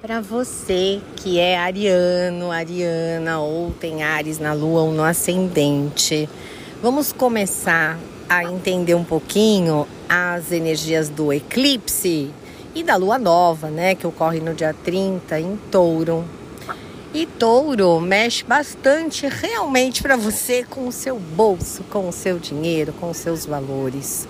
Para 0.00 0.20
você 0.20 1.00
que 1.16 1.40
é 1.40 1.58
ariano, 1.58 2.52
ariana 2.52 3.40
ou 3.40 3.72
tem 3.72 4.04
Ares 4.04 4.38
na 4.38 4.52
lua 4.52 4.82
ou 4.82 4.92
no 4.92 5.02
ascendente, 5.02 6.28
vamos 6.80 7.12
começar 7.12 7.98
a 8.28 8.44
entender 8.44 8.94
um 8.94 9.02
pouquinho 9.02 9.88
as 10.08 10.52
energias 10.52 11.08
do 11.08 11.32
eclipse 11.32 12.30
e 12.76 12.84
da 12.84 12.94
lua 12.94 13.18
nova, 13.18 13.70
né, 13.70 13.96
que 13.96 14.06
ocorre 14.06 14.38
no 14.38 14.54
dia 14.54 14.72
30 14.72 15.40
em 15.40 15.56
Touro. 15.68 16.24
E 17.12 17.26
Touro 17.26 17.98
mexe 18.00 18.44
bastante 18.44 19.26
realmente 19.26 20.00
para 20.00 20.16
você 20.16 20.62
com 20.62 20.86
o 20.86 20.92
seu 20.92 21.18
bolso, 21.18 21.82
com 21.90 22.08
o 22.08 22.12
seu 22.12 22.38
dinheiro, 22.38 22.92
com 23.00 23.10
os 23.10 23.16
seus 23.16 23.44
valores. 23.44 24.28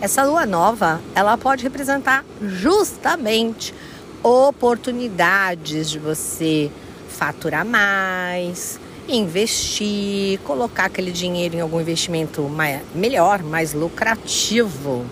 Essa 0.00 0.24
lua 0.24 0.46
nova, 0.46 1.02
ela 1.14 1.36
pode 1.36 1.62
representar 1.62 2.24
justamente 2.40 3.74
oportunidades 4.22 5.90
de 5.90 5.98
você 5.98 6.70
faturar 7.08 7.64
mais, 7.64 8.78
investir, 9.08 10.38
colocar 10.40 10.86
aquele 10.86 11.10
dinheiro 11.10 11.56
em 11.56 11.60
algum 11.60 11.80
investimento 11.80 12.42
mais, 12.42 12.80
melhor, 12.94 13.42
mais 13.42 13.74
lucrativo, 13.74 15.04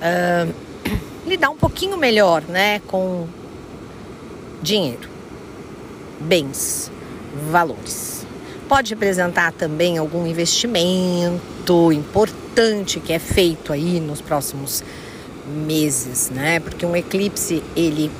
uh, 0.00 0.54
lidar 1.26 1.50
um 1.50 1.56
pouquinho 1.56 1.96
melhor, 1.96 2.42
né, 2.42 2.80
com 2.86 3.26
dinheiro, 4.62 5.08
bens, 6.20 6.90
valores. 7.50 8.26
Pode 8.68 8.94
representar 8.94 9.52
também 9.52 9.98
algum 9.98 10.26
investimento 10.26 11.92
importante 11.92 13.00
que 13.00 13.12
é 13.12 13.18
feito 13.18 13.72
aí 13.72 13.98
nos 13.98 14.20
próximos 14.20 14.84
meses, 15.66 16.30
né? 16.30 16.60
Porque 16.60 16.86
um 16.86 16.94
eclipse 16.94 17.64
ele 17.74 18.10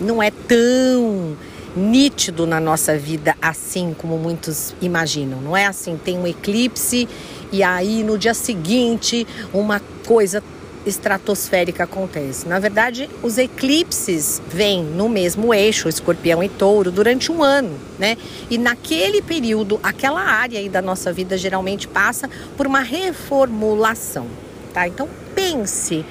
não 0.00 0.22
é 0.22 0.30
tão 0.30 1.36
nítido 1.76 2.46
na 2.46 2.58
nossa 2.58 2.96
vida 2.96 3.36
assim 3.40 3.94
como 3.96 4.18
muitos 4.18 4.74
imaginam. 4.80 5.40
Não 5.40 5.56
é 5.56 5.66
assim, 5.66 5.96
tem 5.96 6.18
um 6.18 6.26
eclipse 6.26 7.08
e 7.52 7.62
aí 7.62 8.02
no 8.02 8.18
dia 8.18 8.34
seguinte 8.34 9.26
uma 9.52 9.80
coisa 10.06 10.42
estratosférica 10.86 11.84
acontece. 11.84 12.48
Na 12.48 12.58
verdade, 12.58 13.08
os 13.22 13.36
eclipses 13.38 14.40
vêm 14.48 14.82
no 14.82 15.08
mesmo 15.08 15.52
eixo, 15.52 15.88
escorpião 15.88 16.42
e 16.42 16.48
touro, 16.48 16.90
durante 16.90 17.30
um 17.30 17.42
ano, 17.42 17.78
né? 17.98 18.16
E 18.50 18.56
naquele 18.56 19.20
período, 19.20 19.78
aquela 19.82 20.22
área 20.22 20.58
aí 20.58 20.68
da 20.68 20.80
nossa 20.80 21.12
vida 21.12 21.36
geralmente 21.36 21.86
passa 21.86 22.30
por 22.56 22.66
uma 22.66 22.80
reformulação, 22.80 24.26
tá? 24.72 24.88
Então 24.88 25.08
pense, 25.34 26.04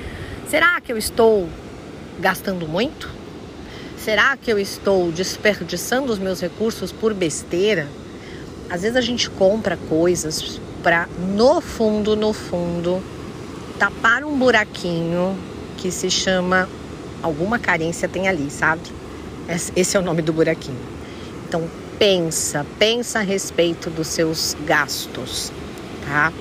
será 0.47 0.79
que 0.79 0.91
eu 0.91 0.97
estou 0.97 1.49
gastando 2.19 2.67
muito? 2.67 3.18
Será 4.03 4.37
que 4.37 4.49
eu 4.49 4.57
estou 4.57 5.11
desperdiçando 5.11 6.11
os 6.13 6.19
meus 6.19 6.39
recursos 6.39 6.89
por 6.89 7.13
besteira? 7.13 7.85
Às 8.69 8.83
vezes 8.83 8.95
a 8.95 9.01
gente 9.01 9.29
compra 9.29 9.77
coisas 9.89 10.61
para 10.81 11.05
no 11.35 11.59
fundo, 11.59 12.15
no 12.15 12.31
fundo, 12.31 13.03
tapar 13.77 14.23
um 14.23 14.37
buraquinho 14.37 15.37
que 15.77 15.91
se 15.91 16.09
chama 16.09 16.69
alguma 17.21 17.59
carência 17.59 18.07
tem 18.07 18.29
ali, 18.29 18.49
sabe? 18.49 18.81
Esse 19.75 19.97
é 19.97 19.99
o 19.99 20.03
nome 20.03 20.21
do 20.21 20.31
buraquinho. 20.31 20.79
Então 21.45 21.69
pensa, 21.97 22.65
pensa 22.77 23.19
a 23.19 23.21
respeito 23.21 23.89
dos 23.89 24.07
seus 24.07 24.55
gastos, 24.65 25.51
tá? 26.07 26.31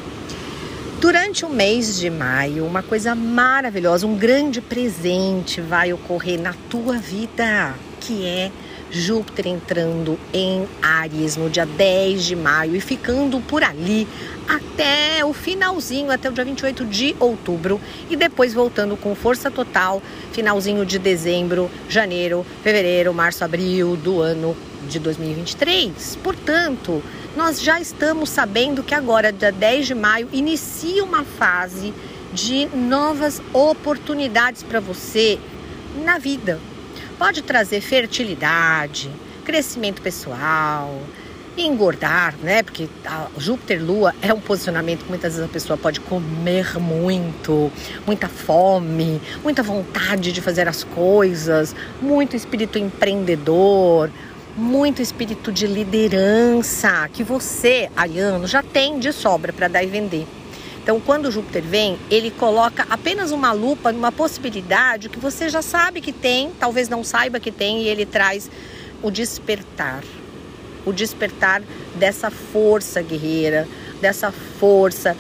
Durante 1.01 1.45
o 1.45 1.49
mês 1.49 1.97
de 2.01 2.11
maio, 2.11 2.67
uma 2.67 2.83
coisa 2.83 3.15
maravilhosa, 3.15 4.05
um 4.05 4.17
grande 4.17 4.61
presente 4.61 5.61
vai 5.61 5.93
ocorrer 5.93 6.41
na 6.41 6.53
tua 6.69 6.99
vida, 6.99 7.73
que 8.01 8.27
é 8.27 8.51
Júpiter 8.91 9.47
entrando 9.47 10.19
em 10.33 10.67
Ares 10.83 11.37
no 11.37 11.49
dia 11.49 11.65
10 11.65 12.25
de 12.25 12.35
maio 12.35 12.75
e 12.75 12.81
ficando 12.81 13.39
por 13.41 13.63
ali 13.63 14.09
até 14.49 15.25
o 15.25 15.33
finalzinho, 15.33 16.11
até 16.11 16.29
o 16.29 16.33
dia 16.33 16.45
28 16.45 16.85
de 16.87 17.15
outubro, 17.21 17.81
e 18.11 18.17
depois 18.17 18.53
voltando 18.53 18.97
com 18.97 19.15
força 19.15 19.53
total, 19.53 20.03
finalzinho 20.33 20.85
de 20.85 20.99
dezembro, 20.99 21.71
janeiro, 21.89 22.45
fevereiro, 22.65 23.15
março, 23.15 23.45
abril 23.45 23.95
do 23.95 24.21
ano 24.21 24.57
de 24.89 24.99
2023. 24.99 26.17
Portanto, 26.25 27.01
nós 27.39 27.63
já 27.63 27.81
estamos 27.81 28.31
sabendo 28.31 28.83
que 28.83 28.93
agora, 28.93 29.33
dia 29.33 29.53
10 29.53 29.87
de 29.87 29.95
maio, 29.95 30.29
inicia 30.33 31.05
uma 31.05 31.23
fase 31.23 31.95
de 32.33 32.67
novas 32.75 33.41
oportunidades 33.53 34.65
para 34.65 34.81
você 34.81 35.39
na 36.03 36.19
vida. 36.19 36.59
Pode 37.17 37.43
trazer 37.43 37.81
fertilidade, 37.81 39.09
crescimento 39.45 40.03
pessoal, 40.03 41.01
engordar, 41.57 42.35
né? 42.43 42.65
Porque 42.65 42.89
Júpiter 43.37 43.81
Lua 43.85 44.13
é 44.21 44.35
um 44.35 44.41
posicionamento 44.41 45.05
que 45.05 45.09
muitas 45.09 45.35
vezes 45.35 45.49
a 45.49 45.53
pessoa 45.53 45.77
pode 45.77 46.01
comer 46.01 46.77
muito, 46.81 47.71
muita 48.05 48.27
fome, 48.27 49.23
muita 49.45 49.63
vontade 49.63 50.33
de 50.33 50.41
fazer 50.41 50.67
as 50.67 50.83
coisas, 50.83 51.73
muito 52.03 52.35
espírito 52.35 52.81
empreendedor, 52.81 54.11
muito 54.59 55.01
espírito 55.01 55.53
de 55.53 55.69
liderança 55.69 57.09
que 57.13 57.23
você, 57.23 57.89
Ariano, 57.95 58.45
já 58.45 58.61
tem 58.61 58.99
de 58.99 59.13
sobra 59.13 59.53
para 59.53 59.69
dar 59.69 59.85
e 59.85 59.87
vender. 59.87 60.27
Então, 60.83 60.99
quando 60.99 61.31
Júpiter 61.31 61.63
vem, 61.63 61.97
ele 62.11 62.31
coloca 62.33 62.85
apenas 62.91 63.31
uma 63.31 63.53
lupa 63.53 63.93
numa 63.93 64.11
possibilidade 64.11 65.09
que 65.09 65.19
você 65.19 65.49
já 65.49 65.63
sabe 65.63 66.01
que 66.01 66.13
tem, 66.13 66.51
talvez 66.59 66.89
não 66.89 67.05
saiba 67.05 67.39
que 67.39 67.53
tem, 67.53 67.83
e 67.83 67.89
ele 67.89 68.05
traz 68.05 68.51
o 69.01 69.13
despertar. 69.13 70.03
O 70.85 70.93
despertar 70.93 71.63
dessa 71.95 72.31
força 72.31 73.01
guerreira, 73.01 73.69
dessa 74.01 74.33
força 74.33 75.17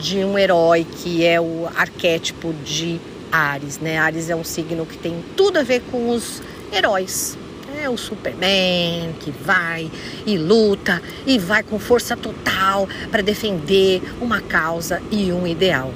de 0.00 0.24
um 0.24 0.36
herói 0.36 0.84
que 0.84 1.24
é 1.24 1.40
o 1.40 1.68
arquétipo 1.76 2.52
de 2.64 3.00
Ares, 3.30 3.78
né? 3.78 3.98
Ares 3.98 4.30
é 4.30 4.34
um 4.34 4.42
signo 4.42 4.84
que 4.84 4.98
tem 4.98 5.22
tudo 5.36 5.58
a 5.58 5.62
ver 5.62 5.82
com 5.92 6.10
os 6.10 6.42
heróis, 6.72 7.36
é 7.80 7.88
o 7.88 7.96
Superman 7.96 9.14
que 9.20 9.30
vai 9.30 9.90
e 10.26 10.36
luta 10.36 11.02
e 11.26 11.38
vai 11.38 11.62
com 11.62 11.78
força 11.78 12.16
total 12.16 12.88
para 13.10 13.22
defender 13.22 14.02
uma 14.20 14.40
causa 14.40 15.02
e 15.10 15.32
um 15.32 15.46
ideal. 15.46 15.92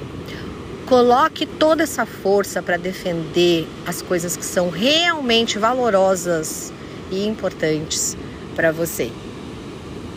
Coloque 0.85 1.45
toda 1.45 1.83
essa 1.83 2.05
força 2.05 2.61
para 2.61 2.77
defender 2.77 3.67
as 3.85 4.01
coisas 4.01 4.35
que 4.35 4.45
são 4.45 4.69
realmente 4.69 5.57
valorosas 5.57 6.71
e 7.11 7.25
importantes 7.25 8.17
para 8.55 8.71
você. 8.71 9.11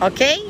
Ok? 0.00 0.46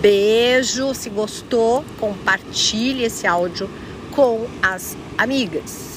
Beijo. 0.00 0.94
Se 0.94 1.10
gostou, 1.10 1.84
compartilhe 1.98 3.04
esse 3.04 3.26
áudio 3.26 3.68
com 4.12 4.46
as 4.62 4.96
amigas. 5.18 5.95